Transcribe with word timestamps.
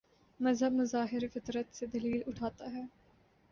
مذہب 0.39 0.73
مظاہر 0.73 1.27
فطرت 1.33 1.75
سے 1.75 1.85
دلیل 1.85 2.21
اٹھاتا 2.27 2.71
ہے۔ 2.73 2.83